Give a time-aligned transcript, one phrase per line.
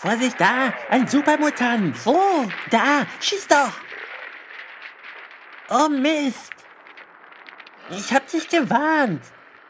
[0.00, 1.94] Vorsicht, da, ein Supermutant.
[2.06, 2.18] Wo?
[2.70, 3.72] Da, schieß doch.
[5.68, 6.52] Oh Mist.
[7.90, 9.20] Ich hab dich gewarnt.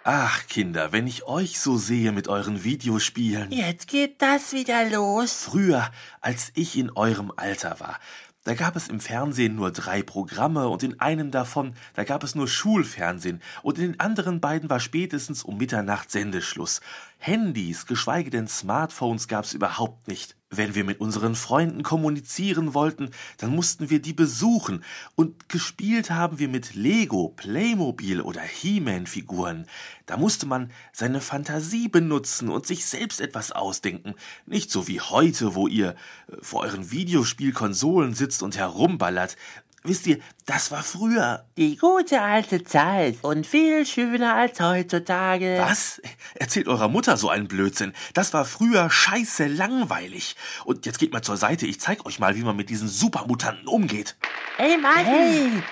[0.05, 3.51] Ach, Kinder, wenn ich euch so sehe mit euren Videospielen.
[3.51, 5.33] Jetzt geht das wieder los.
[5.51, 5.91] Früher,
[6.21, 7.99] als ich in eurem Alter war,
[8.45, 12.35] da gab es im Fernsehen nur drei Programme und in einem davon, da gab es
[12.35, 16.81] nur Schulfernsehen und in den anderen beiden war spätestens um Mitternacht Sendeschluss.
[17.23, 20.37] Handys, geschweige denn Smartphones gab's überhaupt nicht.
[20.49, 24.83] Wenn wir mit unseren Freunden kommunizieren wollten, dann mussten wir die besuchen
[25.17, 29.67] und gespielt haben wir mit Lego, Playmobil oder He-Man-Figuren.
[30.07, 34.15] Da musste man seine Fantasie benutzen und sich selbst etwas ausdenken.
[34.47, 39.37] Nicht so wie heute, wo ihr äh, vor euren Videospielkonsolen sitzt und herumballert.
[39.83, 41.47] Wisst ihr, das war früher.
[41.57, 45.57] Die gute alte Zeit und viel schöner als heutzutage.
[45.59, 46.03] Was?
[46.35, 47.95] Erzählt eurer Mutter so einen Blödsinn.
[48.13, 50.37] Das war früher scheiße langweilig.
[50.67, 53.69] Und jetzt geht mal zur Seite, ich zeig euch mal, wie man mit diesen Supermutanten
[53.69, 54.17] umgeht.
[54.59, 55.03] Ey, Mann!
[55.03, 55.63] Hey!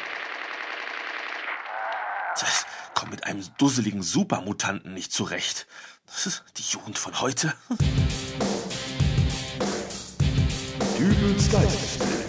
[2.41, 5.67] Das kommt mit einem dusseligen Supermutanten nicht zurecht.
[6.07, 7.53] Das ist die Jugend von heute.
[10.99, 12.28] Dübels Geistesbild.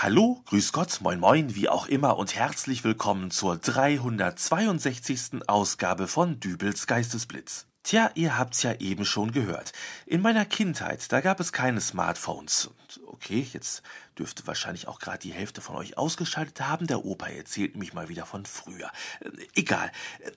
[0.00, 5.48] Hallo, grüß Gott, moin moin, wie auch immer und herzlich willkommen zur 362.
[5.48, 7.66] Ausgabe von Dübels Geistesblitz.
[7.82, 9.72] Tja, ihr habt's ja eben schon gehört.
[10.06, 12.70] In meiner Kindheit, da gab es keine Smartphones.
[13.20, 13.82] Okay, jetzt
[14.16, 16.86] dürfte wahrscheinlich auch gerade die Hälfte von euch ausgeschaltet haben.
[16.86, 18.90] Der Opa erzählt mich mal wieder von früher.
[19.20, 19.90] Äh, egal.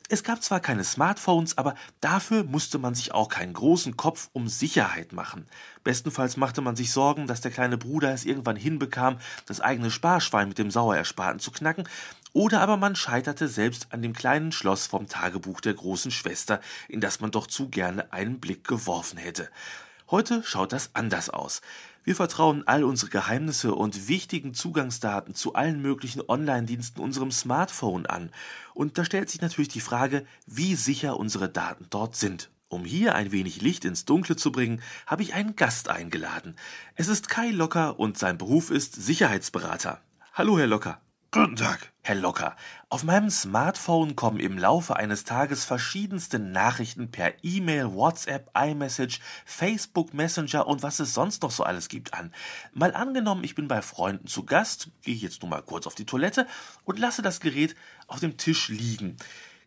[0.10, 4.48] Es gab zwar keine Smartphones, aber dafür musste man sich auch keinen großen Kopf um
[4.48, 5.46] Sicherheit machen.
[5.84, 10.48] Bestenfalls machte man sich Sorgen, dass der kleine Bruder es irgendwann hinbekam, das eigene Sparschwein
[10.48, 11.88] mit dem Sauerersparten zu knacken,
[12.34, 17.00] oder aber man scheiterte selbst an dem kleinen Schloss vom Tagebuch der großen Schwester, in
[17.00, 19.50] das man doch zu gerne einen Blick geworfen hätte.
[20.10, 21.62] Heute schaut das anders aus.
[22.04, 28.32] Wir vertrauen all unsere Geheimnisse und wichtigen Zugangsdaten zu allen möglichen Online-Diensten unserem Smartphone an.
[28.74, 32.50] Und da stellt sich natürlich die Frage, wie sicher unsere Daten dort sind.
[32.70, 36.56] Um hier ein wenig Licht ins Dunkle zu bringen, habe ich einen Gast eingeladen.
[36.96, 40.02] Es ist Kai Locker und sein Beruf ist Sicherheitsberater.
[40.34, 41.02] Hallo, Herr Locker.
[41.34, 41.94] Guten Tag.
[42.02, 42.58] Herr Locker,
[42.90, 50.14] auf meinem Smartphone kommen im Laufe eines Tages verschiedenste Nachrichten per E-Mail, WhatsApp, iMessage, Facebook
[50.14, 52.34] Messenger und was es sonst noch so alles gibt an.
[52.74, 56.06] Mal angenommen, ich bin bei Freunden zu Gast, gehe jetzt nur mal kurz auf die
[56.06, 56.48] Toilette
[56.84, 57.78] und lasse das Gerät
[58.08, 59.16] auf dem Tisch liegen.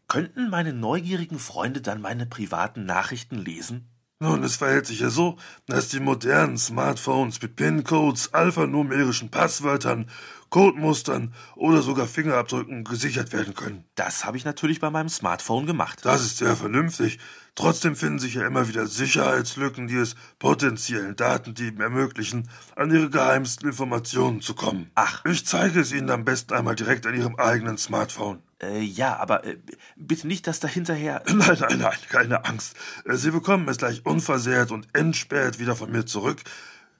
[0.07, 3.89] Könnten meine neugierigen Freunde dann meine privaten Nachrichten lesen?
[4.25, 5.37] Nun, es verhält sich ja so,
[5.67, 10.09] dass die modernen Smartphones mit PIN-Codes, alphanumerischen Passwörtern,
[10.49, 13.85] Codemustern oder sogar Fingerabdrücken gesichert werden können.
[13.97, 15.99] Das habe ich natürlich bei meinem Smartphone gemacht.
[16.07, 17.19] Das ist sehr vernünftig.
[17.55, 23.69] Trotzdem finden sich ja immer wieder Sicherheitslücken, die es potenziellen Datendieben ermöglichen, an ihre geheimsten
[23.69, 24.91] Informationen zu kommen.
[24.95, 25.23] Ach.
[25.27, 28.43] Ich zeige es Ihnen am besten einmal direkt an Ihrem eigenen Smartphone.
[28.63, 29.59] Äh, ja, aber äh,
[29.97, 31.23] bitte nicht, dass da hinterher.
[31.29, 32.77] Nein, nein, nein, keine Angst.
[33.05, 36.41] Äh, Sie bekommen es gleich unversehrt und entsperrt wieder von mir zurück.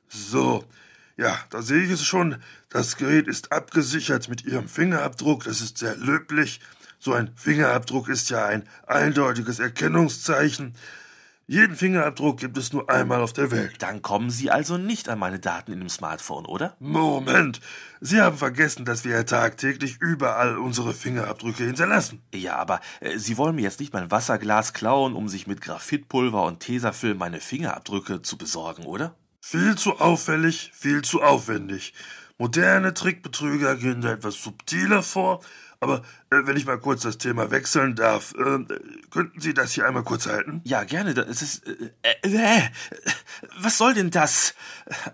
[0.09, 0.65] So.
[1.17, 2.37] Ja, da sehe ich es schon.
[2.71, 5.45] Das Gerät ist abgesichert mit Ihrem Fingerabdruck.
[5.45, 6.61] Das ist sehr löblich.
[6.99, 10.75] So ein Fingerabdruck ist ja ein eindeutiges Erkennungszeichen.
[11.47, 13.75] Jeden Fingerabdruck gibt es nur einmal auf der Welt.
[13.81, 16.75] Dann kommen Sie also nicht an meine Daten in dem Smartphone, oder?
[16.79, 17.61] Moment.
[18.01, 22.23] Sie haben vergessen, dass wir ja tagtäglich überall unsere Fingerabdrücke hinterlassen.
[22.33, 26.45] Ja, aber äh, Sie wollen mir jetzt nicht mein Wasserglas klauen, um sich mit Graphitpulver
[26.45, 29.15] und Tesafilm meine Fingerabdrücke zu besorgen, oder?
[29.41, 31.93] Viel zu auffällig, viel zu aufwendig.
[32.39, 35.41] Moderne Trickbetrüger gehen da etwas subtiler vor,
[35.85, 35.99] aber
[36.31, 38.65] äh, wenn ich mal kurz das Thema wechseln darf, äh,
[39.11, 40.63] könnten Sie das hier einmal kurz halten?
[40.65, 41.13] Ja, gerne.
[41.13, 41.67] Das ist.
[41.67, 41.91] Äh,
[42.23, 42.63] äh, äh,
[43.59, 44.55] was soll denn das?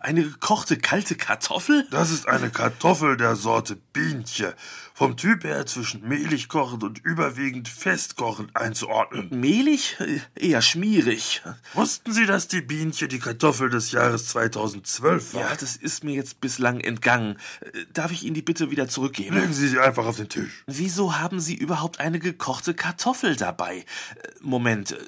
[0.01, 1.87] Eine gekochte kalte Kartoffel?
[1.91, 4.55] Das ist eine Kartoffel der Sorte Bienche.
[5.01, 9.31] Vom Typ her zwischen mehlig kochend und überwiegend festkochend einzuordnen.
[9.31, 9.97] Mehlig?
[9.99, 11.41] Äh, eher schmierig.
[11.73, 15.41] Wussten Sie, dass die Bienche die Kartoffel des Jahres 2012 war?
[15.41, 17.39] Ja, das ist mir jetzt bislang entgangen.
[17.63, 19.37] Äh, darf ich Ihnen die bitte wieder zurückgeben?
[19.37, 20.65] Legen Sie sie einfach auf den Tisch.
[20.67, 23.87] Wieso haben Sie überhaupt eine gekochte Kartoffel dabei?
[24.43, 24.99] Moment,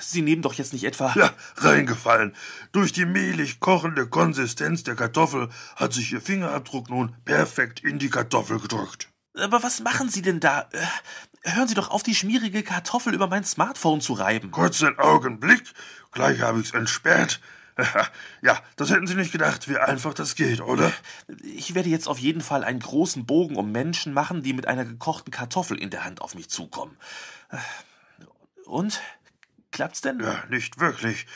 [0.00, 1.12] Sie nehmen doch jetzt nicht etwa.
[1.16, 2.34] Ja, reingefallen.
[2.72, 8.08] Durch die mehlig kochende Konsistenz der Kartoffel hat sich Ihr Fingerabdruck nun perfekt in die
[8.08, 9.10] Kartoffel gedrückt.
[9.34, 10.68] Aber was machen Sie denn da?
[11.42, 14.50] Hören Sie doch auf, die schmierige Kartoffel über mein Smartphone zu reiben.
[14.50, 15.62] Kurzen Augenblick,
[16.12, 17.40] gleich habe ich's entsperrt.
[18.40, 20.92] Ja, das hätten Sie nicht gedacht, wie einfach das geht, oder?
[21.42, 24.84] Ich werde jetzt auf jeden Fall einen großen Bogen um Menschen machen, die mit einer
[24.84, 26.96] gekochten Kartoffel in der Hand auf mich zukommen.
[28.64, 29.00] Und?
[29.74, 30.20] Klappt's denn?
[30.20, 31.26] Ja, nicht wirklich.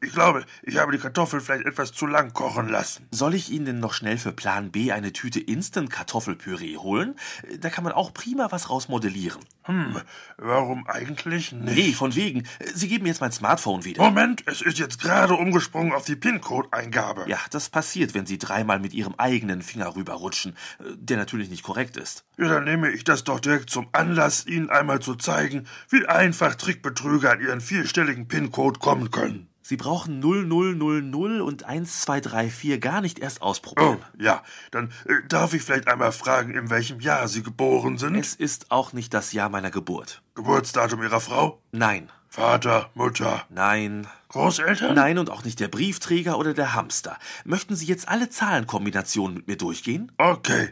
[0.00, 3.06] Ich glaube, ich habe die Kartoffel vielleicht etwas zu lang kochen lassen.
[3.10, 7.16] Soll ich Ihnen denn noch schnell für Plan B eine Tüte Instant-Kartoffelpüree holen?
[7.60, 9.42] Da kann man auch prima was rausmodellieren.
[9.64, 10.00] Hm,
[10.38, 11.76] warum eigentlich nicht?
[11.76, 12.48] Nee, von wegen.
[12.74, 14.02] Sie geben mir jetzt mein Smartphone wieder.
[14.02, 17.26] Moment, es ist jetzt gerade umgesprungen auf die PIN-Code-Eingabe.
[17.28, 21.98] Ja, das passiert, wenn Sie dreimal mit Ihrem eigenen Finger rüberrutschen, der natürlich nicht korrekt
[21.98, 22.24] ist.
[22.38, 26.54] Ja, dann nehme ich das doch direkt zum Anlass, Ihnen einmal zu zeigen, wie einfach
[26.54, 29.48] Trickbetrüger an Ihren vierstelligen PIN-Code kommen können.
[29.60, 33.98] Sie brauchen 0000 und 1234 gar nicht erst ausprobieren.
[34.00, 34.44] Oh, ja.
[34.70, 38.14] Dann äh, darf ich vielleicht einmal fragen, in welchem Jahr Sie geboren sind?
[38.14, 40.22] Es ist auch nicht das Jahr meiner Geburt.
[40.36, 41.60] Geburtsdatum Ihrer Frau?
[41.72, 42.08] Nein.
[42.28, 43.44] Vater, Mutter?
[43.50, 44.06] Nein.
[44.28, 44.94] Großeltern?
[44.94, 47.18] Nein und auch nicht der Briefträger oder der Hamster.
[47.44, 50.12] Möchten Sie jetzt alle Zahlenkombinationen mit mir durchgehen?
[50.18, 50.70] Okay.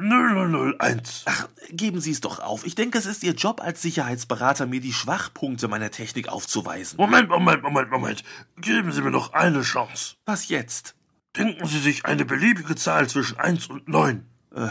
[0.00, 1.24] 0001.
[1.26, 2.64] Ach, geben Sie es doch auf.
[2.66, 6.96] Ich denke, es ist Ihr Job als Sicherheitsberater, mir die Schwachpunkte meiner Technik aufzuweisen.
[6.96, 8.24] Moment, Moment, Moment, Moment.
[8.56, 10.16] Geben Sie mir noch eine Chance.
[10.24, 10.94] Was jetzt?
[11.36, 14.26] Denken Sie sich eine beliebige Zahl zwischen 1 und 9.
[14.54, 14.68] Äh.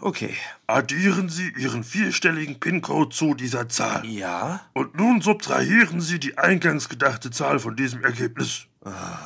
[0.00, 0.34] Okay.
[0.66, 4.04] Addieren Sie Ihren vierstelligen PIN-Code zu dieser Zahl.
[4.06, 4.60] Ja.
[4.72, 8.66] Und nun subtrahieren Sie die eingangs gedachte Zahl von diesem Ergebnis.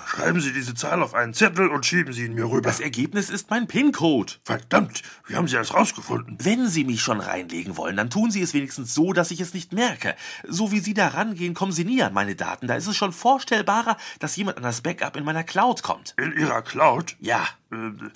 [0.07, 2.63] Schreiben Sie diese Zahl auf einen Zettel und schieben Sie ihn mir rüber.
[2.63, 4.33] Das Ergebnis ist mein PIN-Code.
[4.43, 6.39] Verdammt, wie haben Sie das rausgefunden?
[6.41, 9.55] Wenn Sie mich schon reinlegen wollen, dann tun Sie es wenigstens so, dass ich es
[9.55, 10.17] nicht merke.
[10.49, 12.67] So wie Sie da rangehen, kommen Sie nie an meine Daten.
[12.67, 16.15] Da ist es schon vorstellbarer, dass jemand an das Backup in meiner Cloud kommt.
[16.19, 17.15] In Ihrer Cloud?
[17.21, 17.47] Ja.
[17.75, 18.11] Äh,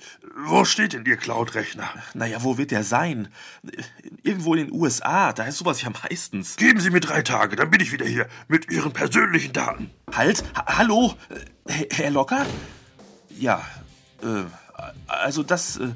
[0.45, 1.89] wo steht denn Ihr Cloud-Rechner?
[2.13, 3.27] Naja, wo wird der sein?
[4.23, 6.55] Irgendwo in den USA, da ist sowas ja meistens.
[6.55, 9.91] Geben Sie mir drei Tage, dann bin ich wieder hier mit Ihren persönlichen Daten.
[10.13, 11.15] Halt, ha hallo,
[11.67, 12.45] Herr Locker?
[13.29, 13.65] Ja,
[14.21, 14.43] äh,
[15.07, 15.89] also das äh,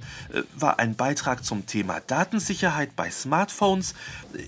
[0.55, 3.93] war ein Beitrag zum Thema Datensicherheit bei Smartphones.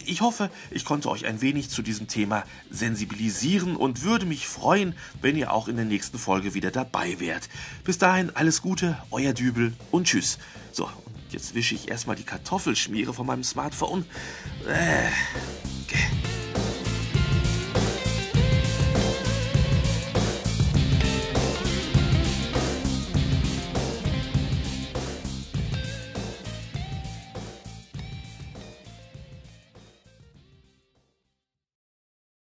[0.05, 4.95] Ich hoffe, ich konnte euch ein wenig zu diesem Thema sensibilisieren und würde mich freuen,
[5.21, 7.49] wenn ihr auch in der nächsten Folge wieder dabei wärt.
[7.83, 10.37] Bis dahin alles Gute, euer Dübel und tschüss.
[10.71, 14.05] So, und jetzt wische ich erstmal die Kartoffelschmiere von meinem Smartphone.
[14.67, 15.09] Äh,
[15.85, 16.34] okay.